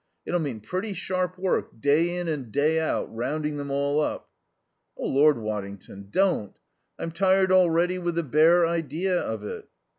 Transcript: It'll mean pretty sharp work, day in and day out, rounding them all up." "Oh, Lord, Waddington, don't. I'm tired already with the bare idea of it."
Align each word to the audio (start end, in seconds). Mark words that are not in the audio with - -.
It'll 0.25 0.39
mean 0.39 0.61
pretty 0.61 0.95
sharp 0.95 1.37
work, 1.37 1.79
day 1.79 2.15
in 2.15 2.27
and 2.27 2.51
day 2.51 2.79
out, 2.79 3.15
rounding 3.15 3.57
them 3.57 3.69
all 3.69 3.99
up." 4.01 4.31
"Oh, 4.97 5.05
Lord, 5.05 5.37
Waddington, 5.37 6.07
don't. 6.09 6.57
I'm 6.97 7.11
tired 7.11 7.51
already 7.51 7.99
with 7.99 8.15
the 8.15 8.23
bare 8.23 8.65
idea 8.65 9.19
of 9.21 9.43
it." 9.43 9.67